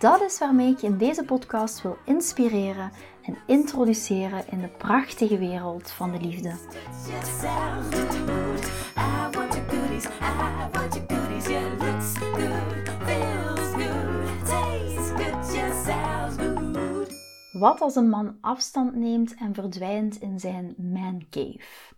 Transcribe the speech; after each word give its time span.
Dat 0.00 0.20
is 0.20 0.38
waarmee 0.38 0.72
ik 0.72 0.78
je 0.78 0.86
in 0.86 0.98
deze 0.98 1.24
podcast 1.24 1.82
wil 1.82 1.96
inspireren 2.04 2.92
en 3.22 3.36
introduceren 3.46 4.44
in 4.50 4.60
de 4.60 4.68
prachtige 4.68 5.38
wereld 5.38 5.90
van 5.90 6.12
de 6.12 6.20
liefde. 6.20 6.54
Wat 17.52 17.80
als 17.80 17.96
een 17.96 18.08
man 18.08 18.36
afstand 18.40 18.94
neemt 18.94 19.34
en 19.34 19.54
verdwijnt 19.54 20.20
in 20.20 20.40
zijn 20.40 20.74
man 20.76 21.26
cave? 21.30 21.94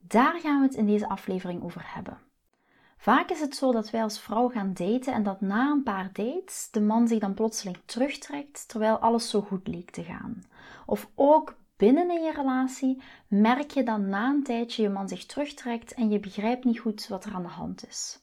Daar 0.00 0.40
gaan 0.40 0.60
we 0.60 0.66
het 0.66 0.76
in 0.76 0.86
deze 0.86 1.08
aflevering 1.08 1.62
over 1.62 1.82
hebben. 1.84 2.31
Vaak 3.02 3.30
is 3.30 3.40
het 3.40 3.54
zo 3.54 3.72
dat 3.72 3.90
wij 3.90 4.02
als 4.02 4.20
vrouw 4.20 4.48
gaan 4.48 4.72
daten 4.74 5.12
en 5.12 5.22
dat 5.22 5.40
na 5.40 5.70
een 5.70 5.82
paar 5.82 6.10
dates 6.12 6.68
de 6.70 6.80
man 6.80 7.08
zich 7.08 7.18
dan 7.18 7.34
plotseling 7.34 7.78
terugtrekt 7.84 8.68
terwijl 8.68 8.98
alles 8.98 9.30
zo 9.30 9.40
goed 9.40 9.68
leek 9.68 9.90
te 9.90 10.02
gaan. 10.02 10.42
Of 10.86 11.08
ook 11.14 11.56
binnen 11.76 12.10
in 12.10 12.22
je 12.22 12.32
relatie 12.32 13.02
merk 13.28 13.70
je 13.70 13.82
dan 13.82 14.08
na 14.08 14.28
een 14.28 14.42
tijdje 14.42 14.82
je 14.82 14.88
man 14.88 15.08
zich 15.08 15.26
terugtrekt 15.26 15.94
en 15.94 16.10
je 16.10 16.20
begrijpt 16.20 16.64
niet 16.64 16.78
goed 16.78 17.08
wat 17.08 17.24
er 17.24 17.34
aan 17.34 17.42
de 17.42 17.48
hand 17.48 17.86
is. 17.88 18.20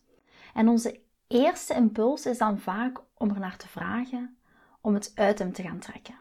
En 0.54 0.68
onze 0.68 1.00
eerste 1.28 1.74
impuls 1.74 2.26
is 2.26 2.38
dan 2.38 2.60
vaak 2.60 3.02
om 3.18 3.30
er 3.30 3.40
naar 3.40 3.58
te 3.58 3.68
vragen, 3.68 4.38
om 4.82 4.94
het 4.94 5.12
uit 5.16 5.40
hem 5.40 5.54
te 5.54 5.62
gaan 5.62 5.80
trekken. 5.80 6.16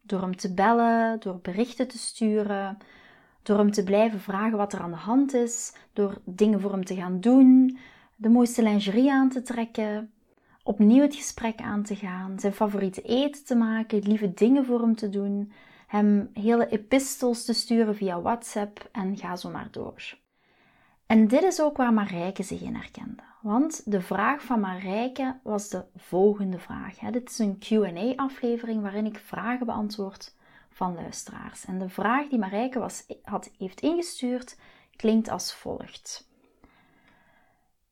Door 0.00 0.20
hem 0.20 0.36
te 0.36 0.54
bellen, 0.54 1.20
door 1.20 1.38
berichten 1.38 1.88
te 1.88 1.98
sturen, 1.98 2.78
door 3.42 3.58
hem 3.58 3.72
te 3.72 3.84
blijven 3.84 4.20
vragen 4.20 4.56
wat 4.56 4.72
er 4.72 4.80
aan 4.80 4.90
de 4.90 4.96
hand 4.96 5.34
is, 5.34 5.74
door 5.92 6.18
dingen 6.24 6.60
voor 6.60 6.72
hem 6.72 6.84
te 6.84 6.94
gaan 6.94 7.20
doen, 7.20 7.78
de 8.20 8.28
mooiste 8.28 8.62
lingerie 8.62 9.12
aan 9.12 9.28
te 9.28 9.42
trekken, 9.42 10.12
opnieuw 10.62 11.02
het 11.02 11.14
gesprek 11.14 11.60
aan 11.60 11.82
te 11.82 11.96
gaan, 11.96 12.38
zijn 12.38 12.52
favoriete 12.52 13.02
eten 13.02 13.44
te 13.44 13.54
maken, 13.54 14.02
lieve 14.02 14.34
dingen 14.34 14.64
voor 14.64 14.80
hem 14.80 14.96
te 14.96 15.08
doen, 15.08 15.52
hem 15.86 16.30
hele 16.32 16.68
epistels 16.68 17.44
te 17.44 17.52
sturen 17.52 17.96
via 17.96 18.20
WhatsApp 18.20 18.88
en 18.92 19.16
ga 19.16 19.36
zo 19.36 19.50
maar 19.50 19.68
door. 19.70 20.18
En 21.06 21.28
dit 21.28 21.42
is 21.42 21.60
ook 21.60 21.76
waar 21.76 21.92
Marijke 21.92 22.42
zich 22.42 22.60
in 22.60 22.74
herkende. 22.74 23.22
Want 23.42 23.90
de 23.90 24.00
vraag 24.00 24.42
van 24.42 24.60
Marijke 24.60 25.38
was 25.42 25.68
de 25.68 25.84
volgende 25.96 26.58
vraag. 26.58 26.98
Dit 26.98 27.30
is 27.30 27.38
een 27.38 27.58
QA-aflevering 27.58 28.82
waarin 28.82 29.06
ik 29.06 29.18
vragen 29.18 29.66
beantwoord 29.66 30.34
van 30.70 30.94
luisteraars. 30.94 31.64
En 31.64 31.78
de 31.78 31.88
vraag 31.88 32.28
die 32.28 32.38
Marijke 32.38 32.78
was, 32.78 33.06
had, 33.22 33.50
heeft 33.58 33.80
ingestuurd 33.80 34.58
klinkt 34.96 35.28
als 35.28 35.54
volgt. 35.54 36.27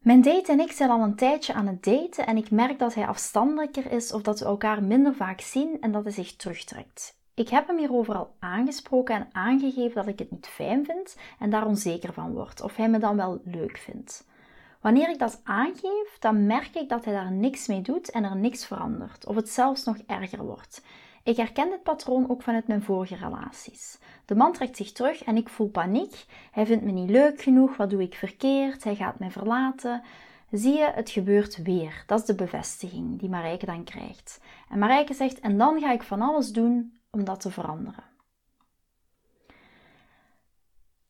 Mijn 0.07 0.23
date 0.23 0.53
en 0.53 0.61
ik 0.61 0.73
zijn 0.73 0.91
al 0.91 1.03
een 1.03 1.15
tijdje 1.17 1.53
aan 1.53 1.67
het 1.67 1.85
daten 1.85 2.27
en 2.27 2.37
ik 2.37 2.51
merk 2.51 2.79
dat 2.79 2.95
hij 2.95 3.07
afstandelijker 3.07 3.93
is 3.93 4.12
of 4.12 4.23
dat 4.23 4.39
we 4.39 4.45
elkaar 4.45 4.83
minder 4.83 5.15
vaak 5.15 5.41
zien 5.41 5.77
en 5.81 5.93
dat 5.93 6.05
hij 6.05 6.12
zich 6.12 6.37
terugtrekt. 6.37 7.17
Ik 7.35 7.49
heb 7.49 7.67
hem 7.67 7.79
hierover 7.79 8.15
al 8.15 8.34
aangesproken 8.39 9.15
en 9.15 9.28
aangegeven 9.33 9.95
dat 9.95 10.06
ik 10.06 10.19
het 10.19 10.31
niet 10.31 10.47
fijn 10.47 10.84
vind 10.84 11.16
en 11.39 11.50
daar 11.50 11.66
onzeker 11.66 12.12
van 12.12 12.33
word, 12.33 12.61
of 12.61 12.77
hij 12.77 12.89
me 12.89 12.99
dan 12.99 13.16
wel 13.16 13.41
leuk 13.45 13.78
vindt. 13.78 14.27
Wanneer 14.81 15.09
ik 15.09 15.19
dat 15.19 15.41
aangeef, 15.45 16.16
dan 16.19 16.47
merk 16.47 16.75
ik 16.75 16.89
dat 16.89 17.05
hij 17.05 17.15
daar 17.15 17.33
niks 17.33 17.66
mee 17.66 17.83
doet 17.83 18.11
en 18.11 18.25
er 18.25 18.37
niks 18.37 18.66
verandert, 18.66 19.27
of 19.27 19.37
het 19.37 19.49
zelfs 19.49 19.84
nog 19.84 19.97
erger 20.06 20.45
wordt. 20.45 20.83
Ik 21.26 21.37
herken 21.37 21.70
dit 21.70 21.82
patroon 21.82 22.31
ook 22.31 22.42
vanuit 22.42 22.66
mijn 22.66 22.82
vorige 22.82 23.14
relaties. 23.14 23.98
De 24.25 24.34
man 24.34 24.53
trekt 24.53 24.76
zich 24.76 24.92
terug 24.92 25.25
en 25.25 25.37
ik 25.37 25.48
voel 25.48 25.69
paniek. 25.69 26.25
Hij 26.50 26.66
vindt 26.66 26.84
me 26.84 26.91
niet 26.91 27.10
leuk 27.10 27.42
genoeg. 27.42 27.76
Wat 27.76 27.91
doe 27.91 28.03
ik 28.03 28.14
verkeerd? 28.14 28.84
Hij 28.84 28.94
gaat 28.94 29.19
mij 29.19 29.31
verlaten. 29.31 30.03
Zie 30.50 30.72
je, 30.72 30.91
het 30.94 31.10
gebeurt 31.10 31.62
weer. 31.62 32.04
Dat 32.06 32.20
is 32.20 32.25
de 32.25 32.34
bevestiging 32.34 33.19
die 33.19 33.28
Marijke 33.28 33.66
dan 33.66 33.84
krijgt. 33.84 34.41
En 34.69 34.78
Marijke 34.78 35.15
zegt: 35.15 35.41
En 35.41 35.59
dan 35.59 35.81
ga 35.81 35.92
ik 35.92 36.03
van 36.03 36.20
alles 36.20 36.53
doen 36.53 36.98
om 37.10 37.25
dat 37.25 37.41
te 37.41 37.50
veranderen. 37.50 38.04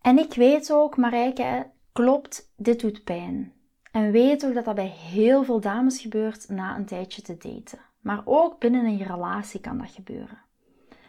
En 0.01 0.19
ik 0.19 0.35
weet 0.35 0.73
ook, 0.73 0.97
Marijke, 0.97 1.71
klopt, 1.93 2.53
dit 2.57 2.81
doet 2.81 3.05
pijn. 3.05 3.53
En 3.93 4.11
weet 4.11 4.47
ook 4.47 4.55
dat 4.55 4.65
dat 4.65 4.75
bij 4.75 4.89
heel 4.89 5.45
veel 5.45 5.61
dames 5.61 6.01
gebeurt 6.01 6.49
na 6.49 6.77
een 6.77 6.87
tijdje 6.87 7.23
te 7.23 7.37
daten. 7.37 7.79
Maar 8.07 8.23
ook 8.25 8.59
binnen 8.59 8.85
een 8.85 9.03
relatie 9.03 9.61
kan 9.61 9.79
dat 9.79 9.91
gebeuren. 9.91 10.39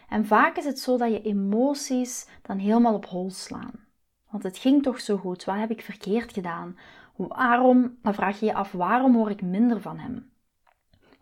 En 0.08 0.26
vaak 0.26 0.56
is 0.56 0.64
het 0.64 0.78
zo 0.78 0.96
dat 0.96 1.10
je 1.10 1.22
emoties 1.22 2.28
dan 2.42 2.58
helemaal 2.58 2.94
op 2.94 3.06
hol 3.06 3.30
slaan. 3.30 3.86
Want 4.30 4.42
het 4.42 4.58
ging 4.58 4.82
toch 4.82 5.00
zo 5.00 5.16
goed, 5.16 5.44
wat 5.44 5.56
heb 5.56 5.70
ik 5.70 5.82
verkeerd 5.82 6.32
gedaan? 6.32 6.78
Waarom, 7.16 7.98
dan 8.02 8.14
vraag 8.14 8.40
je 8.40 8.46
je 8.46 8.54
af, 8.54 8.72
waarom 8.72 9.14
hoor 9.14 9.30
ik 9.30 9.42
minder 9.42 9.80
van 9.80 9.98
hem? 9.98 10.32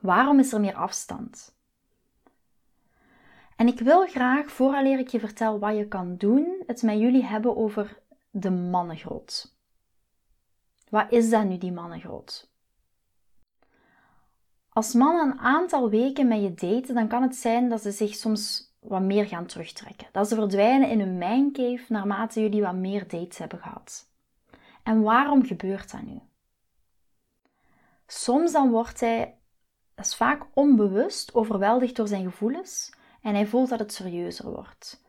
Waarom 0.00 0.38
is 0.38 0.53
er 0.53 0.60
meer 0.60 0.75
afstand? 0.75 1.56
En 3.56 3.66
ik 3.66 3.78
wil 3.78 4.06
graag, 4.06 4.50
vooraleer 4.50 4.98
ik 4.98 5.08
je 5.08 5.20
vertel 5.20 5.58
wat 5.58 5.76
je 5.76 5.88
kan 5.88 6.16
doen, 6.16 6.62
het 6.66 6.82
met 6.82 6.98
jullie 6.98 7.25
hebben 7.25 7.56
over 7.56 8.03
de 8.31 8.50
mannengrot. 8.50 9.56
Wat 10.88 11.12
is 11.12 11.31
dat 11.31 11.44
nu, 11.44 11.58
die 11.58 11.72
mannengrot? 11.72 12.54
Als 14.76 14.92
mannen 14.92 15.31
een 15.31 15.38
aantal 15.38 15.91
weken 15.91 16.28
met 16.28 16.42
je 16.42 16.54
daten, 16.54 16.94
dan 16.94 17.09
kan 17.09 17.22
het 17.22 17.37
zijn 17.37 17.69
dat 17.69 17.82
ze 17.82 17.91
zich 17.91 18.14
soms 18.14 18.75
wat 18.81 19.00
meer 19.00 19.26
gaan 19.26 19.47
terugtrekken. 19.47 20.06
Dat 20.12 20.28
ze 20.28 20.34
verdwijnen 20.34 20.88
in 20.88 21.00
hun 21.00 21.19
mijncave 21.19 21.84
naarmate 21.88 22.41
jullie 22.41 22.62
wat 22.62 22.75
meer 22.75 23.09
dates 23.09 23.38
hebben 23.38 23.59
gehad. 23.59 24.09
En 24.82 25.03
waarom 25.03 25.44
gebeurt 25.44 25.91
dat 25.91 26.03
nu? 26.03 26.20
Soms 28.06 28.53
dan 28.53 28.70
wordt 28.70 29.00
hij, 29.00 29.38
dat 29.94 30.06
is 30.06 30.16
vaak 30.16 30.47
onbewust, 30.54 31.34
overweldigd 31.34 31.97
door 31.97 32.08
zijn 32.08 32.25
gevoelens 32.25 32.93
en 33.22 33.34
hij 33.34 33.47
voelt 33.47 33.69
dat 33.69 33.78
het 33.78 33.93
serieuzer 33.93 34.50
wordt. 34.50 35.04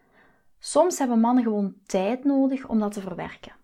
Soms 0.59 0.97
hebben 0.97 1.19
mannen 1.19 1.43
gewoon 1.43 1.75
tijd 1.85 2.23
nodig 2.23 2.67
om 2.67 2.79
dat 2.79 2.91
te 2.91 3.01
verwerken. 3.01 3.55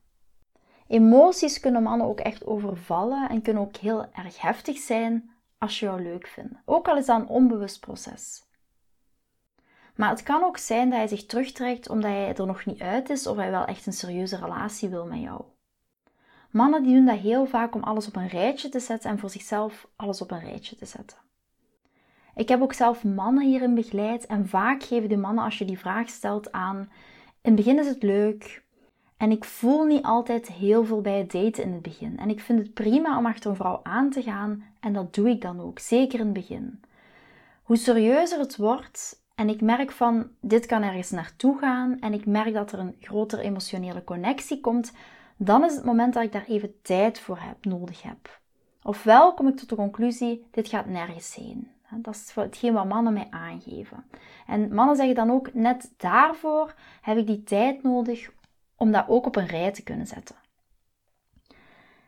Emoties 0.87 1.59
kunnen 1.59 1.83
mannen 1.83 2.07
ook 2.07 2.19
echt 2.19 2.45
overvallen 2.45 3.29
en 3.29 3.41
kunnen 3.41 3.63
ook 3.63 3.75
heel 3.75 4.05
erg 4.11 4.41
heftig 4.41 4.77
zijn 4.77 5.31
als 5.63 5.79
je 5.79 5.85
jou 5.85 6.01
leuk 6.01 6.27
vindt. 6.27 6.53
Ook 6.65 6.87
al 6.87 6.97
is 6.97 7.05
dat 7.05 7.19
een 7.19 7.27
onbewust 7.27 7.79
proces. 7.79 8.43
Maar 9.95 10.09
het 10.09 10.23
kan 10.23 10.43
ook 10.43 10.57
zijn 10.57 10.89
dat 10.89 10.97
hij 10.97 11.07
zich 11.07 11.25
terugtrekt 11.25 11.89
omdat 11.89 12.11
hij 12.11 12.35
er 12.35 12.45
nog 12.45 12.65
niet 12.65 12.81
uit 12.81 13.09
is 13.09 13.27
of 13.27 13.37
hij 13.37 13.51
wel 13.51 13.65
echt 13.65 13.85
een 13.85 13.93
serieuze 13.93 14.37
relatie 14.37 14.89
wil 14.89 15.05
met 15.05 15.21
jou. 15.21 15.41
Mannen 16.51 16.83
die 16.83 16.95
doen 16.95 17.05
dat 17.05 17.19
heel 17.19 17.45
vaak 17.45 17.75
om 17.75 17.83
alles 17.83 18.07
op 18.07 18.15
een 18.15 18.27
rijtje 18.27 18.69
te 18.69 18.79
zetten 18.79 19.09
en 19.09 19.19
voor 19.19 19.29
zichzelf 19.29 19.87
alles 19.95 20.21
op 20.21 20.31
een 20.31 20.39
rijtje 20.39 20.75
te 20.75 20.85
zetten. 20.85 21.17
Ik 22.35 22.49
heb 22.49 22.61
ook 22.61 22.73
zelf 22.73 23.03
mannen 23.03 23.45
hierin 23.45 23.75
begeleid 23.75 24.25
en 24.25 24.47
vaak 24.47 24.83
geven 24.83 25.09
de 25.09 25.17
mannen 25.17 25.43
als 25.43 25.57
je 25.57 25.65
die 25.65 25.79
vraag 25.79 26.09
stelt 26.09 26.51
aan: 26.51 26.77
in 27.41 27.51
het 27.51 27.55
begin 27.55 27.79
is 27.79 27.87
het 27.87 28.03
leuk, 28.03 28.63
en 29.23 29.31
ik 29.31 29.43
voel 29.43 29.83
niet 29.83 30.03
altijd 30.03 30.47
heel 30.47 30.85
veel 30.85 31.01
bij 31.01 31.17
het 31.17 31.31
daten 31.31 31.63
in 31.63 31.71
het 31.71 31.81
begin. 31.81 32.17
En 32.17 32.29
ik 32.29 32.39
vind 32.39 32.59
het 32.59 32.73
prima 32.73 33.17
om 33.17 33.25
achter 33.25 33.49
een 33.49 33.55
vrouw 33.55 33.79
aan 33.83 34.09
te 34.09 34.21
gaan 34.21 34.63
en 34.79 34.93
dat 34.93 35.13
doe 35.13 35.29
ik 35.29 35.41
dan 35.41 35.61
ook, 35.61 35.79
zeker 35.79 36.19
in 36.19 36.25
het 36.25 36.33
begin. 36.33 36.81
Hoe 37.63 37.77
serieuzer 37.77 38.39
het 38.39 38.55
wordt 38.55 39.21
en 39.35 39.49
ik 39.49 39.61
merk 39.61 39.91
van 39.91 40.27
dit 40.39 40.65
kan 40.65 40.81
ergens 40.81 41.11
naartoe 41.11 41.57
gaan 41.57 41.99
en 41.99 42.13
ik 42.13 42.25
merk 42.25 42.53
dat 42.53 42.71
er 42.71 42.79
een 42.79 42.95
grotere 42.99 43.41
emotionele 43.41 44.03
connectie 44.03 44.59
komt, 44.59 44.91
dan 45.37 45.63
is 45.63 45.75
het 45.75 45.85
moment 45.85 46.13
dat 46.13 46.23
ik 46.23 46.31
daar 46.31 46.45
even 46.47 46.81
tijd 46.81 47.19
voor 47.19 47.37
heb, 47.39 47.65
nodig 47.65 48.01
heb. 48.01 48.39
Ofwel 48.81 49.33
kom 49.33 49.47
ik 49.47 49.57
tot 49.57 49.69
de 49.69 49.75
conclusie, 49.75 50.45
dit 50.51 50.67
gaat 50.67 50.85
nergens 50.85 51.35
heen. 51.35 51.71
Dat 51.95 52.15
is 52.15 52.31
hetgeen 52.35 52.73
wat 52.73 52.87
mannen 52.87 53.13
mij 53.13 53.27
aangeven. 53.29 54.05
En 54.47 54.73
mannen 54.73 54.95
zeggen 54.95 55.15
dan 55.15 55.31
ook, 55.31 55.53
net 55.53 55.93
daarvoor 55.97 56.73
heb 57.01 57.17
ik 57.17 57.27
die 57.27 57.43
tijd 57.43 57.83
nodig 57.83 58.29
om 58.83 58.91
dat 58.91 59.07
ook 59.07 59.25
op 59.25 59.35
een 59.35 59.47
rij 59.47 59.71
te 59.71 59.83
kunnen 59.83 60.07
zetten. 60.07 60.35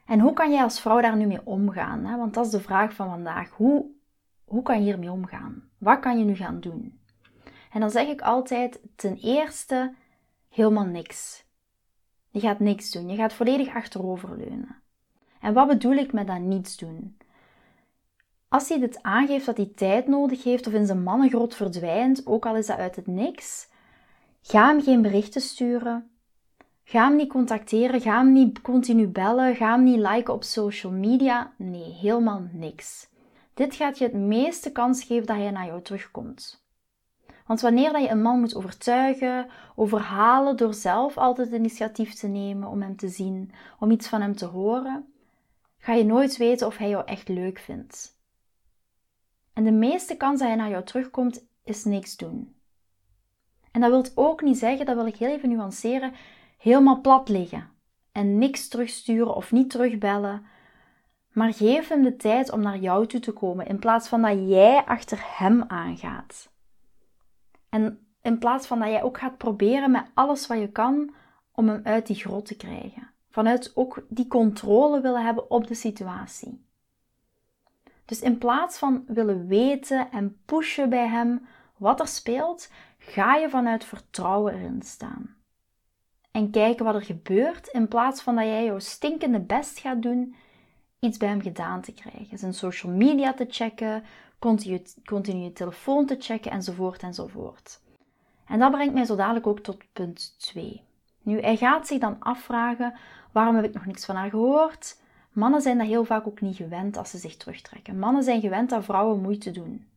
En 0.06 0.20
hoe 0.20 0.34
kan 0.34 0.52
jij 0.52 0.64
als 0.64 0.82
vrouw 0.82 1.02
daar 1.02 1.18
nu 1.18 1.26
mee 1.26 1.46
omgaan? 1.46 2.18
Want 2.18 2.34
dat 2.34 2.46
is 2.46 2.52
de 2.52 2.62
vraag 2.62 2.94
van 2.94 3.10
vandaag. 3.10 3.50
Hoe, 3.50 3.86
hoe 4.46 4.62
kan 4.62 4.78
je 4.78 4.84
hiermee 4.84 5.12
omgaan? 5.12 5.70
Wat 5.78 6.00
kan 6.00 6.20
je 6.20 6.26
nu 6.26 6.36
gaan 6.36 6.60
doen? 6.60 7.00
En 7.72 7.80
dan 7.80 7.90
zeg 7.90 8.08
ik 8.08 8.22
altijd: 8.22 8.80
ten 8.96 9.18
eerste, 9.18 9.94
helemaal 10.50 10.86
niks. 10.86 11.46
Je 12.30 12.40
gaat 12.40 12.60
niks 12.60 12.92
doen. 12.92 13.10
Je 13.10 13.16
gaat 13.16 13.34
volledig 13.34 13.76
achteroverleunen. 13.76 14.82
En 15.40 15.54
wat 15.54 15.68
bedoel 15.68 15.96
ik 15.96 16.14
met 16.14 16.28
dat 16.28 16.40
niets 16.40 16.78
doen? 16.78 17.18
Als 18.48 18.70
hij 18.70 18.80
dit 18.80 19.04
aangeeft 19.04 19.46
dat 19.46 19.58
hij 19.58 19.72
tijd 19.76 20.08
nodig 20.08 20.44
heeft 20.44 20.68
of 20.68 20.74
in 20.74 20.86
zijn 20.86 21.04
mannengrot 21.04 21.56
verdwijnt, 21.56 22.26
ook 22.26 22.46
al 22.46 22.56
is 22.56 22.66
dat 22.66 22.78
uit 22.78 22.96
het 22.96 23.08
niks, 23.08 23.70
ga 24.42 24.68
hem 24.68 24.82
geen 24.82 25.02
berichten 25.02 25.42
sturen. 25.42 26.15
Ga 26.88 27.08
hem 27.08 27.16
niet 27.16 27.30
contacteren, 27.30 28.02
ga 28.02 28.18
hem 28.18 28.34
niet 28.34 28.62
continu 28.62 29.08
bellen, 29.08 29.56
ga 29.56 29.72
hem 29.72 29.84
niet 29.84 30.00
liken 30.00 30.34
op 30.34 30.44
social 30.44 30.92
media. 30.92 31.54
Nee, 31.58 31.94
helemaal 31.94 32.48
niks. 32.52 33.10
Dit 33.54 33.76
gaat 33.76 33.98
je 33.98 34.04
het 34.04 34.14
meeste 34.14 34.72
kans 34.72 35.04
geven 35.04 35.26
dat 35.26 35.36
hij 35.36 35.52
naar 35.52 35.66
jou 35.66 35.82
terugkomt. 35.82 36.64
Want 37.46 37.62
wanneer 37.62 37.92
dat 37.92 38.02
je 38.02 38.10
een 38.10 38.22
man 38.22 38.40
moet 38.40 38.56
overtuigen, 38.56 39.48
overhalen 39.76 40.58
door 40.58 40.74
zelf 40.74 41.18
altijd 41.18 41.52
initiatief 41.52 42.14
te 42.14 42.28
nemen 42.28 42.70
om 42.70 42.82
hem 42.82 42.96
te 42.96 43.08
zien, 43.08 43.52
om 43.80 43.92
iets 43.92 44.08
van 44.08 44.22
hem 44.22 44.36
te 44.36 44.46
horen, 44.46 45.14
ga 45.78 45.94
je 45.94 46.06
nooit 46.06 46.38
weten 46.38 46.68
of 46.68 46.78
hij 46.78 46.90
jou 46.90 47.06
echt 47.06 47.28
leuk 47.28 47.60
vindt. 47.60 48.20
En 49.54 49.64
de 49.64 49.72
meeste 49.72 50.18
kans 50.18 50.40
dat 50.40 50.48
hij 50.48 50.58
naar 50.58 50.70
jou 50.70 50.84
terugkomt, 50.84 51.46
is 51.64 51.84
niks 51.84 52.18
doen. 52.18 52.56
En 53.72 53.82
dat 53.82 53.90
wil 53.90 54.26
ook 54.26 54.42
niet 54.42 54.58
zeggen, 54.58 54.86
dat 54.86 54.96
wil 54.96 55.06
ik 55.06 55.16
heel 55.16 55.30
even 55.30 55.50
nuanceren, 55.50 56.14
helemaal 56.58 57.02
plat 57.02 57.30
liggen 57.30 57.70
en 58.12 58.38
niks 58.38 58.68
terugsturen 58.68 59.36
of 59.36 59.52
niet 59.52 59.70
terugbellen. 59.70 60.46
Maar 61.32 61.54
geef 61.54 61.88
hem 61.88 62.04
de 62.04 62.16
tijd 62.16 62.52
om 62.52 62.62
naar 62.62 62.78
jou 62.78 63.08
toe 63.08 63.20
te 63.20 63.32
komen 63.32 63.68
in 63.68 63.80
plaats 63.80 64.08
van 64.08 64.22
dat 64.22 64.50
jij 64.50 64.84
achter 64.86 65.20
hem 65.38 65.64
aangaat. 65.68 66.52
En 67.70 68.08
in 68.22 68.38
plaats 68.38 68.68
van 68.68 68.80
dat 68.80 68.88
jij 68.88 69.04
ook 69.04 69.18
gaat 69.18 69.38
proberen 69.38 69.92
met 69.92 70.06
alles 70.14 70.48
wat 70.48 70.60
je 70.60 70.72
kan 70.72 71.14
om 71.52 71.68
hem 71.68 71.82
uit 71.84 72.08
die 72.08 72.16
grot 72.16 72.46
te 72.46 72.56
krijgen. 72.56 73.10
Vanuit 73.30 73.72
ook 73.76 74.06
die 74.10 74.28
controle 74.28 75.02
willen 75.02 75.26
hebben 75.26 75.50
op 75.52 75.68
de 75.68 75.76
situatie. 75.76 76.66
Dus 78.06 78.22
in 78.22 78.38
plaats 78.38 78.78
van 78.78 79.04
willen 79.08 79.48
weten 79.48 80.12
en 80.12 80.42
pushen 80.46 80.90
bij 80.90 81.08
hem 81.08 81.48
wat 81.78 82.00
er 82.00 82.08
speelt, 82.08 82.72
ga 82.98 83.36
je 83.36 83.50
vanuit 83.50 83.86
vertrouwen 83.86 84.54
erin 84.54 84.82
staan. 84.82 85.35
En 86.36 86.50
kijken 86.50 86.86
wat 86.86 86.96
er 86.96 87.02
gebeurt 87.02 87.68
in 87.68 87.88
plaats 87.88 88.22
van 88.22 88.36
dat 88.36 88.46
jij 88.46 88.66
jouw 88.66 88.80
stinkende 88.80 89.40
best 89.40 89.80
gaat 89.80 90.02
doen 90.02 90.36
iets 91.00 91.18
bij 91.18 91.28
hem 91.28 91.42
gedaan 91.42 91.82
te 91.82 91.94
krijgen. 91.94 92.38
Zijn 92.38 92.54
social 92.54 92.92
media 92.92 93.34
te 93.34 93.46
checken, 93.50 94.04
continu, 94.40 95.44
je 95.44 95.54
telefoon 95.54 96.06
te 96.06 96.16
checken 96.20 96.52
enzovoort 96.52 97.02
enzovoort. 97.02 97.82
En 98.48 98.60
dat 98.60 98.72
brengt 98.72 98.94
mij 98.94 99.06
zo 99.06 99.16
dadelijk 99.16 99.48
ook 99.48 99.60
tot 99.60 99.84
punt 99.94 100.36
2. 100.38 100.82
Nu, 101.22 101.40
hij 101.40 101.58
gaat 101.58 101.88
zich 101.88 102.00
dan 102.00 102.20
afvragen: 102.20 102.94
waarom 103.32 103.56
heb 103.56 103.66
ik 103.66 103.74
nog 103.74 103.86
niks 103.86 104.06
van 104.06 104.16
haar 104.16 104.30
gehoord? 104.30 105.02
Mannen 105.32 105.62
zijn 105.62 105.78
dat 105.78 105.88
heel 105.88 106.06
vaak 106.06 106.28
ook 106.28 106.42
niet 106.42 106.56
gewend 106.56 106.98
als 106.98 107.10
ze 107.10 107.18
zich 107.18 107.38
terugtrekken. 107.38 108.00
Mannen 108.00 108.24
zijn 108.24 108.42
gewend 108.42 108.70
dat 108.70 108.84
vrouwen 108.84 109.22
moeite 109.22 109.52
doen. 109.52 109.88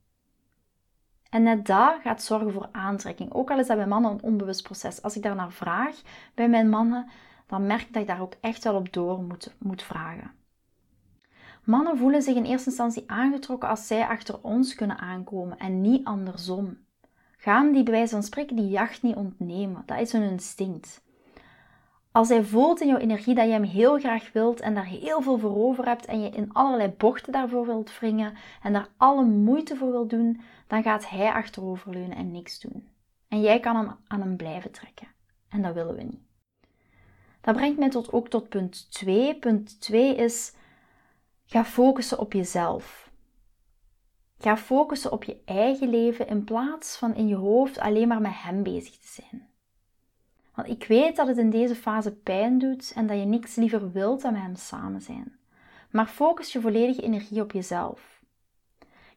En 1.29 1.43
net 1.43 1.67
dat 1.67 1.95
gaat 2.03 2.23
zorgen 2.23 2.53
voor 2.53 2.69
aantrekking. 2.73 3.33
Ook 3.33 3.51
al 3.51 3.59
is 3.59 3.67
dat 3.67 3.77
bij 3.77 3.87
mannen 3.87 4.11
een 4.11 4.23
onbewust 4.23 4.63
proces. 4.63 5.03
Als 5.03 5.17
ik 5.17 5.23
daar 5.23 5.35
naar 5.35 5.53
vraag 5.53 6.03
bij 6.35 6.49
mijn 6.49 6.69
mannen, 6.69 7.07
dan 7.47 7.67
merk 7.67 7.81
ik 7.81 7.93
dat 7.93 8.03
ik 8.03 8.09
daar 8.09 8.21
ook 8.21 8.35
echt 8.41 8.65
wel 8.65 8.75
op 8.75 8.93
door 8.93 9.23
moet, 9.23 9.55
moet 9.59 9.83
vragen. 9.83 10.31
Mannen 11.65 11.99
voelen 11.99 12.23
zich 12.23 12.35
in 12.35 12.45
eerste 12.45 12.69
instantie 12.69 13.05
aangetrokken 13.07 13.69
als 13.69 13.87
zij 13.87 14.07
achter 14.07 14.39
ons 14.43 14.75
kunnen 14.75 14.99
aankomen 14.99 15.59
en 15.59 15.81
niet 15.81 16.05
andersom. 16.05 16.79
Gaan 17.37 17.73
die 17.73 17.83
bij 17.83 17.93
wijze 17.93 18.13
van 18.15 18.23
spreken 18.23 18.57
die 18.57 18.69
jacht 18.69 19.03
niet 19.03 19.17
ontnemen. 19.17 19.83
Dat 19.87 20.01
is 20.01 20.13
hun 20.13 20.31
instinct. 20.31 21.03
Als 22.13 22.29
hij 22.29 22.45
voelt 22.45 22.81
in 22.81 22.89
jouw 22.89 22.99
energie 22.99 23.35
dat 23.35 23.45
je 23.45 23.53
hem 23.53 23.63
heel 23.63 23.99
graag 23.99 24.33
wilt 24.33 24.61
en 24.61 24.75
daar 24.75 24.87
heel 24.87 25.23
veel 25.23 25.39
voor 25.39 25.57
over 25.57 25.85
hebt 25.85 26.07
en 26.07 26.21
je 26.21 26.31
in 26.31 26.53
allerlei 26.53 26.95
bochten 26.97 27.33
daarvoor 27.33 27.67
wilt 27.67 27.99
wringen 27.99 28.35
en 28.63 28.73
daar 28.73 28.89
alle 28.97 29.25
moeite 29.25 29.77
voor 29.77 29.91
wilt 29.91 30.11
doen, 30.11 30.41
dan 30.69 30.82
gaat 30.82 31.09
hij 31.09 31.32
achteroverleunen 31.32 32.17
en 32.17 32.31
niks 32.31 32.61
doen. 32.61 32.88
En 33.29 33.41
jij 33.41 33.61
kan 33.61 33.76
hem 33.76 33.97
aan 34.06 34.20
hem 34.20 34.37
blijven 34.37 34.70
trekken. 34.70 35.09
En 35.49 35.62
dat 35.62 35.75
willen 35.75 35.97
we 35.97 36.03
niet. 36.03 36.26
Dat 37.41 37.55
brengt 37.55 37.79
mij 37.79 37.91
tot, 37.91 38.12
ook 38.12 38.29
tot 38.29 38.49
punt 38.49 38.91
2. 38.93 39.38
Punt 39.38 39.81
2 39.81 40.15
is 40.15 40.55
Ga 41.47 41.65
focussen 41.65 42.19
op 42.19 42.32
jezelf. 42.32 43.11
Ga 44.38 44.56
focussen 44.56 45.12
op 45.12 45.25
je 45.25 45.43
eigen 45.44 45.88
leven 45.88 46.26
in 46.29 46.44
plaats 46.44 46.97
van 46.97 47.14
in 47.14 47.29
je 47.29 47.35
hoofd 47.35 47.79
alleen 47.79 48.09
maar 48.09 48.21
met 48.21 48.32
hem 48.35 48.62
bezig 48.62 48.99
te 48.99 49.09
zijn. 49.09 49.49
Want 50.55 50.69
ik 50.69 50.85
weet 50.85 51.17
dat 51.17 51.26
het 51.26 51.38
in 51.38 51.50
deze 51.50 51.75
fase 51.75 52.14
pijn 52.17 52.59
doet 52.59 52.93
en 52.94 53.06
dat 53.06 53.19
je 53.19 53.25
niks 53.25 53.55
liever 53.55 53.93
wilt 53.93 54.23
dan 54.23 54.32
met 54.32 54.43
hem 54.43 54.56
samen 54.56 55.00
zijn. 55.00 55.38
Maar 55.91 56.06
focus 56.06 56.53
je 56.53 56.61
volledige 56.61 57.03
energie 57.03 57.43
op 57.43 57.53
jezelf. 57.53 58.18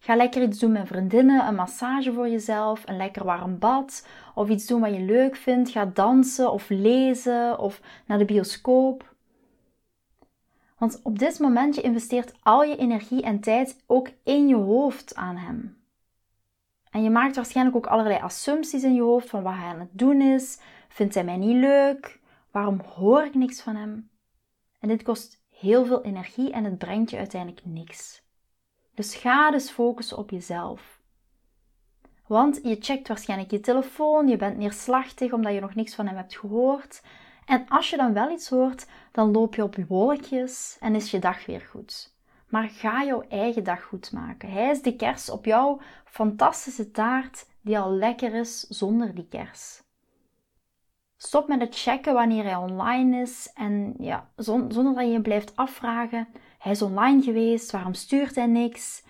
Ga 0.03 0.15
lekker 0.15 0.42
iets 0.42 0.59
doen 0.59 0.71
met 0.71 0.88
vriendinnen, 0.88 1.48
een 1.48 1.56
massage 1.56 2.13
voor 2.13 2.30
jezelf, 2.30 2.83
een 2.88 2.98
lekker 2.98 3.24
warm 3.24 3.59
bad 3.59 4.07
of 4.36 4.50
iets 4.50 4.65
doen 4.65 4.81
wat 4.81 4.94
je 4.94 5.01
leuk 5.01 5.36
vindt. 5.36 5.69
Ga 5.69 5.86
dansen 5.86 6.51
of 6.51 6.69
lezen 6.69 7.59
of 7.59 7.81
naar 8.06 8.18
de 8.18 8.25
bioscoop. 8.25 9.13
Want 10.77 11.00
op 11.03 11.19
dit 11.19 11.39
moment 11.39 11.75
je 11.75 11.81
investeert 11.81 12.33
al 12.44 12.63
je 12.63 12.75
energie 12.75 13.21
en 13.21 13.39
tijd 13.39 13.83
ook 13.86 14.09
in 14.24 14.48
je 14.48 14.56
hoofd 14.56 15.15
aan 15.15 15.38
hem. 15.38 15.77
En 16.89 17.04
je 17.04 17.09
maakt 17.09 17.36
waarschijnlijk 17.36 17.77
ook 17.77 17.88
allerlei 17.88 18.19
assumpties 18.19 18.83
in 18.83 18.94
je 18.94 19.01
hoofd 19.01 19.30
van 19.30 19.44
wat 19.44 19.54
hij 19.54 19.68
aan 19.68 19.80
het 19.80 19.89
doen 19.92 20.21
is. 20.21 20.59
Vindt 20.89 21.13
hij 21.13 21.24
mij 21.24 21.38
niet 21.38 21.57
leuk? 21.57 22.19
Waarom 22.51 22.80
hoor 22.80 23.24
ik 23.24 23.36
niks 23.36 23.62
van 23.62 23.75
hem? 23.75 24.09
En 24.80 24.88
dit 24.88 25.04
kost 25.04 25.44
heel 25.50 25.86
veel 25.86 26.04
energie 26.04 26.51
en 26.51 26.63
het 26.63 26.77
brengt 26.77 27.09
je 27.09 27.18
uiteindelijk 27.18 27.65
niks. 27.65 28.21
Dus 28.94 29.16
ga 29.16 29.52
dus 29.52 29.70
focussen 29.70 30.18
op 30.18 30.30
jezelf. 30.30 31.00
Want 32.28 32.60
je 32.64 32.78
checkt 32.80 33.08
waarschijnlijk 33.08 33.52
je 33.52 33.60
telefoon, 33.60 34.28
je 34.28 34.38
bent 34.38 34.58
neerslachtig 34.58 35.34
omdat 35.34 35.54
je 35.54 35.60
nog 35.60 35.76
niks 35.76 35.96
van 35.96 36.08
hem 36.08 36.16
hebt 36.16 36.38
gehoord. 36.38 37.02
En 37.46 37.66
als 37.68 37.90
je 37.90 37.98
dan 37.98 38.14
wel 38.14 38.32
iets 38.32 38.50
hoort, 38.50 38.88
dan 39.12 39.32
loop 39.32 39.56
je 39.56 39.64
op 39.64 39.76
je 39.76 39.86
wolkjes 39.88 40.78
en 40.80 40.96
is 40.96 41.12
je 41.12 41.20
dag 41.20 41.46
weer 41.46 41.62
goed. 41.62 42.16
Maar 42.50 42.70
ga 42.70 43.04
jouw 43.04 43.22
eigen 43.30 43.64
dag 43.64 43.84
goed 43.84 44.12
maken. 44.12 44.52
Hij 44.52 44.70
is 44.70 44.82
de 44.82 44.96
kers 44.96 45.30
op 45.30 45.46
jouw 45.46 45.82
fantastische 46.06 46.92
taart 46.92 47.46
die 47.62 47.80
al 47.80 47.92
lekker 47.92 48.34
is 48.34 48.60
zonder 48.60 49.16
die 49.16 49.28
kers. 49.28 49.82
Stop 51.18 51.48
met 51.48 51.60
het 51.60 51.80
checken 51.80 52.14
wanneer 52.14 52.44
hij 52.44 52.56
online 52.56 53.22
is 53.22 53.52
en 53.54 53.94
ja, 53.98 54.30
zonder 54.36 54.94
dat 54.94 55.06
je 55.06 55.12
je 55.12 55.22
blijft 55.22 55.56
afvragen: 55.56 56.28
hij 56.62 56.72
is 56.72 56.81
online 56.81 57.22
geweest, 57.22 57.72
waarom 57.72 57.94
stuurt 57.94 58.36
hij 58.36 58.46
niks? 58.46 59.04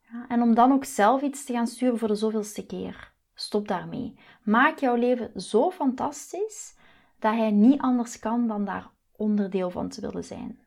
Ja, 0.00 0.24
en 0.28 0.42
om 0.42 0.54
dan 0.54 0.72
ook 0.72 0.84
zelf 0.84 1.22
iets 1.22 1.44
te 1.44 1.52
gaan 1.52 1.66
sturen 1.66 1.98
voor 1.98 2.08
de 2.08 2.14
zoveelste 2.14 2.66
keer. 2.66 3.12
Stop 3.34 3.68
daarmee. 3.68 4.18
Maak 4.42 4.78
jouw 4.78 4.94
leven 4.94 5.40
zo 5.40 5.70
fantastisch 5.70 6.76
dat 7.18 7.34
hij 7.34 7.50
niet 7.50 7.80
anders 7.80 8.18
kan 8.18 8.46
dan 8.46 8.64
daar 8.64 8.90
onderdeel 9.16 9.70
van 9.70 9.88
te 9.88 10.00
willen 10.00 10.24
zijn. 10.24 10.58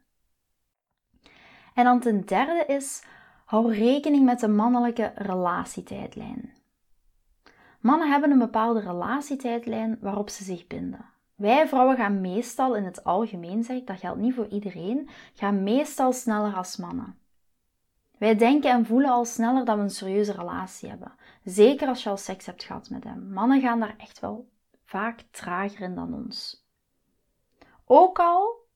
En 1.74 1.84
dan 1.84 2.00
ten 2.00 2.26
derde 2.26 2.66
is, 2.68 3.04
hou 3.46 3.74
rekening 3.74 4.26
met 4.26 4.40
de 4.40 4.48
mannelijke 4.48 5.12
relatietijdlijn. 5.16 6.54
Mannen 7.80 8.10
hebben 8.10 8.32
een 8.32 8.40
bepaalde 8.40 8.80
relatietijdlijn 8.80 9.98
waarop 10.02 10.30
ze 10.30 10.44
zich 10.44 10.68
binden. 10.68 11.06
Wij 11.42 11.68
vrouwen 11.68 11.96
gaan 11.96 12.22
meestal, 12.22 12.76
in 12.76 12.84
het 12.84 13.04
algemeen 13.04 13.64
zeg 13.64 13.78
ik, 13.78 13.88
dat 13.88 14.00
geldt 14.00 14.20
niet 14.20 14.34
voor 14.34 14.48
iedereen, 14.48 15.10
gaan 15.34 15.64
meestal 15.64 16.14
sneller 16.14 16.54
als 16.54 16.78
mannen. 16.78 17.18
Wij 18.18 18.36
denken 18.36 18.72
en 18.72 18.86
voelen 18.86 19.10
al 19.10 19.26
sneller 19.26 19.66
dat 19.66 19.76
we 19.76 19.82
een 19.82 19.90
serieuze 19.90 20.32
relatie 20.32 20.90
hebben. 20.90 21.14
Zeker 21.44 21.88
als 21.88 22.04
je 22.04 22.10
al 22.10 22.18
seks 22.18 22.46
hebt 22.46 22.64
gehad 22.64 22.90
met 22.90 23.04
hem. 23.04 23.32
Mannen 23.32 23.62
gaan 23.62 23.80
daar 23.80 23.96
echt 23.98 24.20
wel 24.20 24.50
vaak 24.84 25.24
trager 25.32 25.82
in 25.82 25.96
dan 25.96 26.14
ons. 26.14 26.66
Ook 27.86 28.20
al 28.20 28.68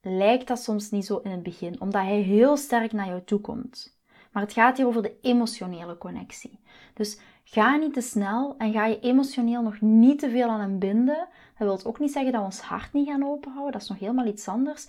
lijkt 0.00 0.48
dat 0.48 0.58
soms 0.58 0.90
niet 0.90 1.06
zo 1.06 1.16
in 1.16 1.30
het 1.30 1.42
begin, 1.42 1.80
omdat 1.80 2.02
hij 2.02 2.20
heel 2.20 2.56
sterk 2.56 2.92
naar 2.92 3.06
jou 3.06 3.24
toe 3.24 3.40
komt. 3.40 3.98
Maar 4.32 4.42
het 4.42 4.52
gaat 4.52 4.76
hier 4.76 4.86
over 4.86 5.02
de 5.02 5.18
emotionele 5.20 5.98
connectie. 5.98 6.60
Dus 6.94 7.18
ga 7.50 7.76
niet 7.76 7.94
te 7.94 8.00
snel 8.00 8.54
en 8.58 8.72
ga 8.72 8.86
je 8.86 9.00
emotioneel 9.00 9.62
nog 9.62 9.80
niet 9.80 10.18
te 10.18 10.30
veel 10.30 10.48
aan 10.48 10.60
hem 10.60 10.78
binden. 10.78 11.28
Dat 11.58 11.82
wil 11.82 11.90
ook 11.90 11.98
niet 11.98 12.12
zeggen 12.12 12.32
dat 12.32 12.40
we 12.40 12.46
ons 12.46 12.60
hart 12.60 12.92
niet 12.92 13.08
gaan 13.08 13.24
openhouden, 13.24 13.72
dat 13.72 13.82
is 13.82 13.88
nog 13.88 13.98
helemaal 13.98 14.26
iets 14.26 14.48
anders. 14.48 14.88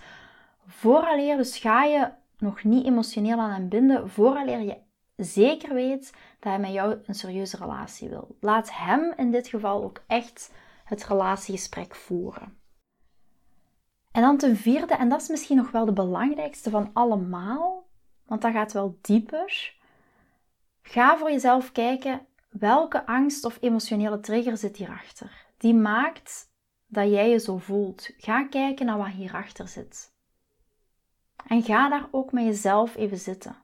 Vooraleer, 0.65 1.37
dus 1.37 1.57
ga 1.57 1.83
je 1.83 2.11
nog 2.37 2.63
niet 2.63 2.85
emotioneel 2.85 3.39
aan 3.39 3.51
hem 3.51 3.69
binden, 3.69 4.09
vooraleer 4.09 4.59
je 4.59 4.77
zeker 5.15 5.73
weet 5.73 6.11
dat 6.39 6.51
hij 6.51 6.59
met 6.59 6.71
jou 6.71 6.97
een 7.05 7.15
serieuze 7.15 7.57
relatie 7.57 8.09
wil. 8.09 8.35
Laat 8.39 8.73
hem 8.73 9.13
in 9.15 9.31
dit 9.31 9.47
geval 9.47 9.83
ook 9.83 10.03
echt 10.07 10.53
het 10.83 11.07
relatiegesprek 11.07 11.95
voeren. 11.95 12.57
En 14.11 14.21
dan 14.21 14.37
ten 14.37 14.55
vierde, 14.55 14.93
en 14.93 15.09
dat 15.09 15.21
is 15.21 15.27
misschien 15.27 15.57
nog 15.57 15.71
wel 15.71 15.85
de 15.85 15.93
belangrijkste 15.93 16.69
van 16.69 16.89
allemaal, 16.93 17.87
want 18.25 18.41
dat 18.41 18.51
gaat 18.51 18.71
wel 18.71 18.97
dieper. 19.01 19.77
Ga 20.81 21.17
voor 21.17 21.31
jezelf 21.31 21.71
kijken 21.71 22.27
welke 22.49 23.05
angst 23.05 23.45
of 23.45 23.57
emotionele 23.61 24.19
trigger 24.19 24.57
zit 24.57 24.77
hierachter. 24.77 25.47
Die 25.57 25.73
maakt 25.73 26.51
dat 26.87 27.09
jij 27.09 27.29
je 27.29 27.39
zo 27.39 27.57
voelt. 27.57 28.09
Ga 28.17 28.47
kijken 28.47 28.85
naar 28.85 28.97
wat 28.97 29.07
hierachter 29.07 29.67
zit. 29.67 30.13
En 31.47 31.63
ga 31.63 31.89
daar 31.89 32.07
ook 32.11 32.31
met 32.31 32.43
jezelf 32.43 32.95
even 32.95 33.17
zitten. 33.17 33.55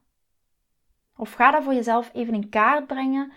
Of 1.16 1.34
ga 1.34 1.52
dat 1.52 1.64
voor 1.64 1.74
jezelf 1.74 2.10
even 2.14 2.34
in 2.34 2.50
kaart 2.50 2.88
brengen 2.88 3.32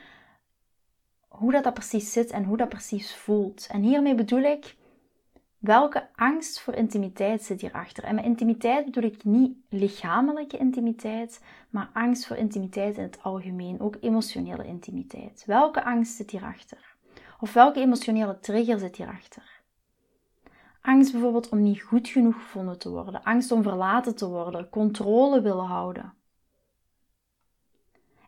hoe 1.29 1.53
dat, 1.53 1.65
dat 1.65 1.75
precies 1.75 2.13
zit 2.13 2.31
en 2.31 2.45
hoe 2.45 2.57
dat 2.57 2.69
precies 2.69 3.15
voelt. 3.15 3.67
En 3.71 3.83
hiermee 3.83 4.15
bedoel 4.15 4.43
ik, 4.43 4.77
welke 5.59 6.09
angst 6.15 6.61
voor 6.61 6.75
intimiteit 6.75 7.43
zit 7.43 7.61
hierachter? 7.61 8.05
En 8.05 8.15
met 8.15 8.25
intimiteit 8.25 8.85
bedoel 8.85 9.03
ik 9.03 9.25
niet 9.25 9.57
lichamelijke 9.69 10.57
intimiteit, 10.57 11.45
maar 11.71 11.91
angst 11.93 12.27
voor 12.27 12.37
intimiteit 12.37 12.97
in 12.97 13.03
het 13.03 13.23
algemeen, 13.23 13.81
ook 13.81 13.97
emotionele 14.01 14.67
intimiteit. 14.67 15.43
Welke 15.47 15.85
angst 15.85 16.17
zit 16.17 16.31
hierachter? 16.31 16.97
Of 17.41 17.53
welke 17.53 17.81
emotionele 17.81 18.39
trigger 18.39 18.79
zit 18.79 18.97
hierachter? 18.97 19.57
Angst 20.81 21.13
bijvoorbeeld 21.13 21.49
om 21.49 21.63
niet 21.63 21.83
goed 21.83 22.09
genoeg 22.09 22.35
gevonden 22.35 22.79
te 22.79 22.91
worden, 22.91 23.23
angst 23.23 23.53
om 23.53 23.63
verlaten 23.63 24.17
te 24.17 24.29
worden, 24.29 24.69
controle 24.69 25.41
willen 25.41 25.67
houden. 25.67 26.15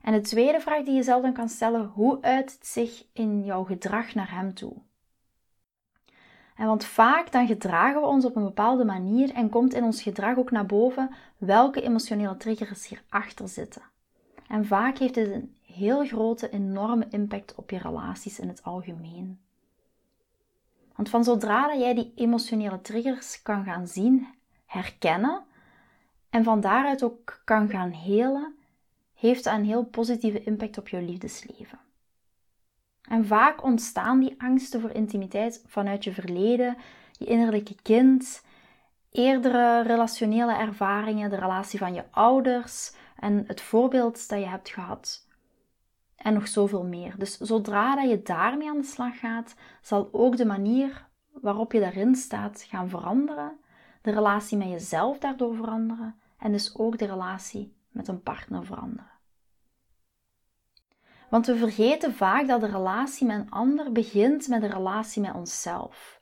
En 0.02 0.12
de 0.12 0.20
tweede 0.20 0.60
vraag 0.60 0.84
die 0.84 0.94
je 0.94 1.02
zelf 1.02 1.22
dan 1.22 1.32
kan 1.32 1.48
stellen, 1.48 1.86
hoe 1.86 2.22
uit 2.22 2.52
het 2.52 2.66
zich 2.66 3.04
in 3.12 3.44
jouw 3.44 3.64
gedrag 3.64 4.14
naar 4.14 4.30
hem 4.30 4.54
toe? 4.54 4.76
En 6.60 6.66
want 6.66 6.84
vaak 6.84 7.32
dan 7.32 7.46
gedragen 7.46 8.00
we 8.00 8.06
ons 8.06 8.24
op 8.24 8.36
een 8.36 8.44
bepaalde 8.44 8.84
manier 8.84 9.32
en 9.34 9.48
komt 9.48 9.74
in 9.74 9.84
ons 9.84 10.02
gedrag 10.02 10.36
ook 10.36 10.50
naar 10.50 10.66
boven 10.66 11.14
welke 11.38 11.82
emotionele 11.82 12.36
triggers 12.36 12.88
hierachter 12.88 13.48
zitten. 13.48 13.82
En 14.48 14.66
vaak 14.66 14.98
heeft 14.98 15.14
dit 15.14 15.30
een 15.30 15.56
heel 15.62 16.06
grote, 16.06 16.50
enorme 16.50 17.06
impact 17.10 17.54
op 17.54 17.70
je 17.70 17.78
relaties 17.78 18.38
in 18.38 18.48
het 18.48 18.62
algemeen. 18.62 19.40
Want 20.96 21.08
van 21.08 21.24
zodra 21.24 21.76
jij 21.76 21.94
die 21.94 22.12
emotionele 22.14 22.80
triggers 22.80 23.42
kan 23.42 23.64
gaan 23.64 23.86
zien, 23.86 24.26
herkennen 24.66 25.42
en 26.30 26.44
van 26.44 26.60
daaruit 26.60 27.02
ook 27.02 27.40
kan 27.44 27.68
gaan 27.68 27.90
helen, 27.90 28.54
heeft 29.14 29.44
dat 29.44 29.54
een 29.54 29.64
heel 29.64 29.84
positieve 29.84 30.44
impact 30.44 30.78
op 30.78 30.88
je 30.88 31.02
liefdesleven. 31.02 31.78
En 33.10 33.26
vaak 33.26 33.62
ontstaan 33.62 34.20
die 34.20 34.34
angsten 34.38 34.80
voor 34.80 34.90
intimiteit 34.90 35.64
vanuit 35.66 36.04
je 36.04 36.12
verleden, 36.12 36.76
je 37.12 37.24
innerlijke 37.24 37.74
kind, 37.82 38.44
eerdere 39.10 39.82
relationele 39.82 40.54
ervaringen, 40.54 41.30
de 41.30 41.36
relatie 41.36 41.78
van 41.78 41.94
je 41.94 42.04
ouders 42.10 42.94
en 43.16 43.44
het 43.46 43.60
voorbeeld 43.60 44.28
dat 44.28 44.38
je 44.38 44.46
hebt 44.46 44.68
gehad. 44.68 45.26
En 46.16 46.34
nog 46.34 46.48
zoveel 46.48 46.84
meer. 46.84 47.14
Dus 47.18 47.36
zodra 47.36 47.94
dat 47.94 48.10
je 48.10 48.22
daarmee 48.22 48.68
aan 48.68 48.80
de 48.80 48.86
slag 48.86 49.18
gaat, 49.18 49.54
zal 49.82 50.08
ook 50.12 50.36
de 50.36 50.46
manier 50.46 51.06
waarop 51.32 51.72
je 51.72 51.80
daarin 51.80 52.14
staat 52.14 52.62
gaan 52.62 52.88
veranderen. 52.88 53.58
De 54.02 54.10
relatie 54.10 54.58
met 54.58 54.68
jezelf 54.68 55.18
daardoor 55.18 55.54
veranderen. 55.54 56.20
En 56.38 56.52
dus 56.52 56.76
ook 56.76 56.98
de 56.98 57.06
relatie 57.06 57.76
met 57.88 58.08
een 58.08 58.22
partner 58.22 58.64
veranderen. 58.64 59.19
Want 61.30 61.46
we 61.46 61.56
vergeten 61.56 62.14
vaak 62.14 62.46
dat 62.46 62.60
de 62.60 62.66
relatie 62.66 63.26
met 63.26 63.38
een 63.38 63.50
ander 63.50 63.92
begint 63.92 64.48
met 64.48 64.60
de 64.60 64.66
relatie 64.66 65.22
met 65.22 65.34
onszelf. 65.34 66.20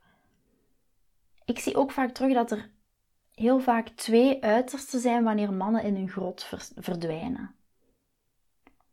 Ik 1.45 1.59
zie 1.59 1.77
ook 1.77 1.91
vaak 1.91 2.11
terug 2.11 2.35
dat 2.35 2.51
er 2.51 2.71
heel 3.35 3.61
vaak 3.61 3.89
twee 3.89 4.43
uitersten 4.43 5.01
zijn 5.01 5.25
wanneer 5.25 5.53
mannen 5.53 5.83
in 5.83 5.97
hun 5.97 6.09
grot 6.09 6.53
verdwijnen. 6.77 7.55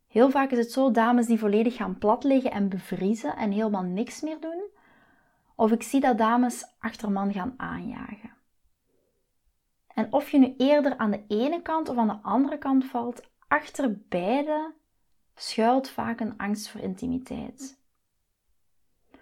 Heel 0.08 0.30
vaak 0.30 0.52
is 0.52 0.58
het 0.58 0.72
zo, 0.72 0.92
dames 0.92 1.26
die 1.26 1.40
volledig 1.40 1.76
gaan 1.76 1.98
plat 1.98 2.24
liggen 2.24 2.52
en 2.52 2.70
bevriezen 2.70 3.36
en 3.36 3.52
helemaal 3.52 3.84
niks 3.84 4.22
meer 4.22 4.40
doen. 4.40 4.64
Of 5.56 5.72
ik 5.72 5.84
zie 5.84 6.00
dat 6.00 6.18
dames 6.18 6.66
achter 6.80 7.12
man 7.12 7.34
gaan 7.34 7.54
aanjagen. 7.58 8.34
En 9.88 10.14
of 10.14 10.30
je 10.30 10.38
nu 10.38 10.54
eerder 10.58 10.98
aan 10.98 11.12
de 11.12 11.24
ene 11.28 11.62
kant 11.62 11.90
of 11.90 11.98
aan 11.98 12.08
de 12.08 12.20
andere 12.22 12.58
kant 12.58 12.86
valt, 12.86 13.22
achter 13.48 14.00
beide 14.10 14.74
schuilt 15.36 15.90
vaak 15.90 16.20
een 16.20 16.38
angst 16.38 16.70
voor 16.70 16.82
intimiteit. 16.82 17.84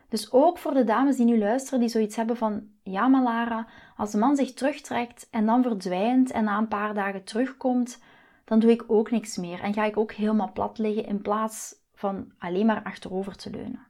Dus 0.09 0.31
ook 0.31 0.57
voor 0.57 0.73
de 0.73 0.83
dames 0.83 1.15
die 1.15 1.25
nu 1.25 1.37
luisteren, 1.37 1.79
die 1.79 1.89
zoiets 1.89 2.15
hebben 2.15 2.37
van: 2.37 2.67
ja, 2.83 3.07
maar 3.07 3.23
Lara, 3.23 3.67
als 3.97 4.11
de 4.11 4.17
man 4.17 4.35
zich 4.35 4.53
terugtrekt 4.53 5.27
en 5.29 5.45
dan 5.45 5.63
verdwijnt 5.63 6.31
en 6.31 6.43
na 6.43 6.57
een 6.57 6.67
paar 6.67 6.93
dagen 6.93 7.23
terugkomt, 7.23 7.99
dan 8.45 8.59
doe 8.59 8.71
ik 8.71 8.83
ook 8.87 9.11
niks 9.11 9.37
meer 9.37 9.59
en 9.59 9.73
ga 9.73 9.83
ik 9.83 9.97
ook 9.97 10.11
helemaal 10.11 10.51
plat 10.51 10.77
liggen 10.77 11.05
in 11.05 11.21
plaats 11.21 11.75
van 11.93 12.31
alleen 12.37 12.65
maar 12.65 12.83
achterover 12.83 13.35
te 13.35 13.49
leunen. 13.49 13.87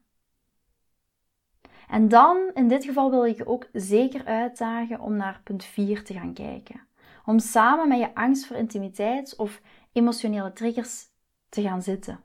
En 1.88 2.08
dan, 2.08 2.52
in 2.54 2.68
dit 2.68 2.86
geval, 2.86 3.10
wil 3.10 3.26
ik 3.26 3.38
je 3.38 3.48
ook 3.48 3.70
zeker 3.74 4.26
uitdagen 4.26 5.00
om 5.00 5.16
naar 5.16 5.42
punt 5.44 5.64
4 5.64 6.04
te 6.04 6.14
gaan 6.14 6.34
kijken. 6.34 6.88
Om 7.26 7.40
samen 7.40 7.88
met 7.88 8.00
je 8.00 8.16
angst 8.16 8.46
voor 8.46 8.56
intimiteit 8.56 9.36
of 9.36 9.62
emotionele 9.92 10.54
triggers 10.54 11.12
te 11.54 11.62
gaan 11.62 11.82
zitten. 11.82 12.20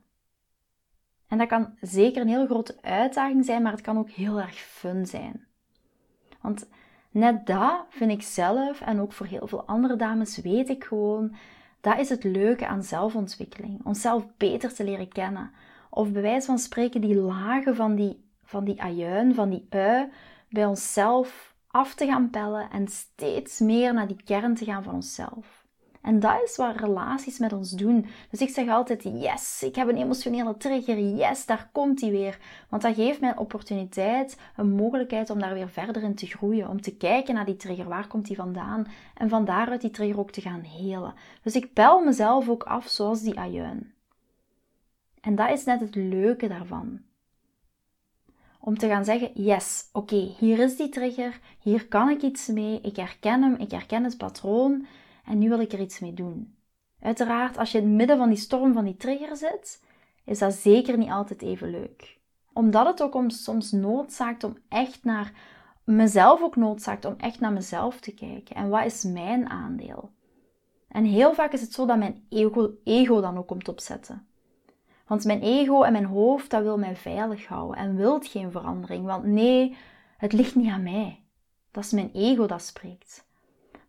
En 1.27 1.37
dat 1.37 1.47
kan 1.47 1.77
zeker 1.81 2.21
een 2.21 2.27
heel 2.27 2.45
grote 2.45 2.77
uitdaging 2.81 3.45
zijn, 3.45 3.61
maar 3.61 3.71
het 3.71 3.81
kan 3.81 3.97
ook 3.97 4.09
heel 4.09 4.39
erg 4.39 4.55
fun 4.55 5.05
zijn. 5.05 5.47
Want 6.41 6.69
net 7.11 7.45
dat 7.45 7.85
vind 7.89 8.11
ik 8.11 8.21
zelf 8.21 8.81
en 8.81 8.99
ook 8.99 9.13
voor 9.13 9.25
heel 9.25 9.47
veel 9.47 9.65
andere 9.65 9.95
dames 9.95 10.37
weet 10.37 10.69
ik 10.69 10.83
gewoon, 10.83 11.35
dat 11.81 11.99
is 11.99 12.09
het 12.09 12.23
leuke 12.23 12.67
aan 12.67 12.83
zelfontwikkeling. 12.83 13.85
Onszelf 13.85 14.25
beter 14.37 14.73
te 14.73 14.83
leren 14.83 15.07
kennen. 15.07 15.51
Of 15.89 16.11
bij 16.11 16.21
wijze 16.21 16.45
van 16.45 16.59
spreken 16.59 17.01
die 17.01 17.15
lagen 17.15 17.75
van 17.75 17.95
die, 17.95 18.23
van 18.43 18.63
die 18.63 18.81
ajuin, 18.81 19.33
van 19.35 19.49
die 19.49 19.65
ui, 19.69 20.09
bij 20.49 20.65
onszelf 20.65 21.55
af 21.67 21.95
te 21.95 22.05
gaan 22.05 22.29
pellen 22.29 22.69
en 22.69 22.87
steeds 22.87 23.59
meer 23.59 23.93
naar 23.93 24.07
die 24.07 24.23
kern 24.23 24.55
te 24.55 24.65
gaan 24.65 24.83
van 24.83 24.93
onszelf. 24.93 25.58
En 26.01 26.19
dat 26.19 26.41
is 26.43 26.55
wat 26.55 26.75
relaties 26.75 27.39
met 27.39 27.53
ons 27.53 27.71
doen. 27.71 28.05
Dus 28.29 28.41
ik 28.41 28.49
zeg 28.49 28.69
altijd: 28.69 29.03
yes, 29.03 29.63
ik 29.63 29.75
heb 29.75 29.87
een 29.87 29.97
emotionele 29.97 30.57
trigger. 30.57 30.99
Yes, 30.99 31.45
daar 31.45 31.69
komt 31.71 31.99
die 31.99 32.11
weer. 32.11 32.39
Want 32.69 32.81
dat 32.81 32.95
geeft 32.95 33.19
mij 33.19 33.29
een 33.29 33.37
opportuniteit, 33.37 34.37
een 34.55 34.69
mogelijkheid 34.69 35.29
om 35.29 35.39
daar 35.39 35.53
weer 35.53 35.69
verder 35.69 36.03
in 36.03 36.15
te 36.15 36.25
groeien. 36.25 36.69
Om 36.69 36.81
te 36.81 36.95
kijken 36.95 37.33
naar 37.33 37.45
die 37.45 37.55
trigger. 37.55 37.87
Waar 37.87 38.07
komt 38.07 38.27
die 38.27 38.35
vandaan? 38.35 38.87
En 39.15 39.29
van 39.29 39.45
daaruit 39.45 39.81
die 39.81 39.91
trigger 39.91 40.19
ook 40.19 40.31
te 40.31 40.41
gaan 40.41 40.61
helen. 40.61 41.13
Dus 41.43 41.55
ik 41.55 41.73
pel 41.73 42.03
mezelf 42.03 42.49
ook 42.49 42.63
af 42.63 42.87
zoals 42.87 43.21
die 43.21 43.39
ajuin. 43.39 43.93
En 45.21 45.35
dat 45.35 45.49
is 45.49 45.65
net 45.65 45.79
het 45.79 45.95
leuke 45.95 46.47
daarvan. 46.47 46.99
Om 48.59 48.77
te 48.77 48.87
gaan 48.87 49.05
zeggen: 49.05 49.31
yes, 49.33 49.89
oké, 49.91 50.33
hier 50.39 50.59
is 50.59 50.77
die 50.77 50.89
trigger. 50.89 51.39
Hier 51.59 51.87
kan 51.87 52.09
ik 52.09 52.21
iets 52.21 52.47
mee. 52.47 52.81
Ik 52.81 52.95
herken 52.95 53.41
hem. 53.41 53.55
Ik 53.55 53.71
herken 53.71 54.03
het 54.03 54.17
patroon 54.17 54.85
en 55.29 55.37
nu 55.37 55.49
wil 55.49 55.59
ik 55.59 55.73
er 55.73 55.79
iets 55.79 55.99
mee 55.99 56.13
doen. 56.13 56.55
Uiteraard, 57.01 57.57
als 57.57 57.71
je 57.71 57.77
in 57.77 57.83
het 57.83 57.93
midden 57.93 58.17
van 58.17 58.29
die 58.29 58.37
storm 58.37 58.73
van 58.73 58.85
die 58.85 58.95
trigger 58.95 59.35
zit, 59.35 59.83
is 60.25 60.39
dat 60.39 60.53
zeker 60.53 60.97
niet 60.97 61.09
altijd 61.09 61.41
even 61.41 61.69
leuk. 61.69 62.19
Omdat 62.53 62.85
het 62.85 63.01
ook 63.01 63.23
soms 63.27 63.71
noodzaakt 63.71 64.43
om 64.43 64.57
echt 64.69 65.03
naar 65.03 65.33
mezelf 65.83 66.41
ook 66.41 66.55
noodzaakt 66.55 67.05
om 67.05 67.15
echt 67.17 67.39
naar 67.39 67.53
mezelf 67.53 67.99
te 67.99 68.13
kijken. 68.13 68.55
En 68.55 68.69
wat 68.69 68.85
is 68.85 69.03
mijn 69.03 69.49
aandeel? 69.49 70.11
En 70.87 71.03
heel 71.03 71.33
vaak 71.33 71.53
is 71.53 71.61
het 71.61 71.73
zo 71.73 71.85
dat 71.85 71.97
mijn 71.97 72.25
ego, 72.29 72.71
ego 72.83 73.21
dan 73.21 73.37
ook 73.37 73.47
komt 73.47 73.67
opzetten. 73.67 74.27
Want 75.07 75.25
mijn 75.25 75.41
ego 75.41 75.83
en 75.83 75.91
mijn 75.91 76.05
hoofd, 76.05 76.49
dat 76.49 76.63
wil 76.63 76.77
mij 76.77 76.95
veilig 76.95 77.47
houden 77.47 77.77
en 77.77 77.95
wilt 77.95 78.27
geen 78.27 78.51
verandering. 78.51 79.05
Want 79.05 79.23
nee, 79.25 79.77
het 80.17 80.33
ligt 80.33 80.55
niet 80.55 80.69
aan 80.69 80.83
mij. 80.83 81.23
Dat 81.71 81.83
is 81.83 81.91
mijn 81.91 82.11
ego 82.13 82.45
dat 82.45 82.61
spreekt. 82.61 83.27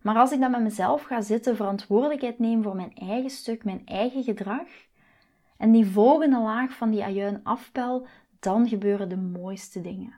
Maar 0.01 0.15
als 0.15 0.31
ik 0.31 0.39
dan 0.39 0.51
met 0.51 0.61
mezelf 0.61 1.03
ga 1.03 1.21
zitten, 1.21 1.55
verantwoordelijkheid 1.55 2.39
neem 2.39 2.63
voor 2.63 2.75
mijn 2.75 2.95
eigen 2.95 3.29
stuk, 3.29 3.63
mijn 3.63 3.81
eigen 3.85 4.23
gedrag, 4.23 4.67
en 5.57 5.71
die 5.71 5.85
volgende 5.85 6.39
laag 6.39 6.73
van 6.73 6.89
die 6.89 7.03
ajuin 7.03 7.39
afpel, 7.43 8.07
dan 8.39 8.67
gebeuren 8.67 9.09
de 9.09 9.17
mooiste 9.17 9.81
dingen. 9.81 10.13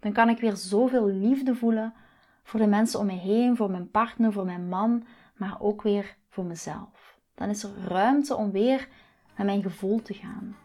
Dan 0.00 0.12
kan 0.12 0.28
ik 0.28 0.40
weer 0.40 0.56
zoveel 0.56 1.06
liefde 1.06 1.54
voelen 1.54 1.94
voor 2.42 2.60
de 2.60 2.66
mensen 2.66 3.00
om 3.00 3.06
me 3.06 3.12
heen, 3.12 3.56
voor 3.56 3.70
mijn 3.70 3.90
partner, 3.90 4.32
voor 4.32 4.44
mijn 4.44 4.68
man, 4.68 5.04
maar 5.36 5.56
ook 5.60 5.82
weer 5.82 6.16
voor 6.28 6.44
mezelf. 6.44 7.18
Dan 7.34 7.48
is 7.48 7.62
er 7.62 7.70
ruimte 7.86 8.36
om 8.36 8.50
weer 8.50 8.88
naar 9.36 9.46
mijn 9.46 9.62
gevoel 9.62 10.02
te 10.02 10.14
gaan. 10.14 10.56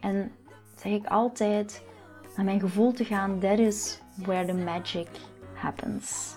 En 0.00 0.32
zeg 0.76 0.92
ik 0.92 1.06
altijd, 1.06 1.84
naar 2.36 2.44
mijn 2.44 2.60
gevoel 2.60 2.92
te 2.92 3.04
gaan, 3.04 3.38
that 3.38 3.58
is 3.58 4.00
where 4.16 4.46
the 4.46 4.54
magic 4.54 5.08
happens. 5.54 6.36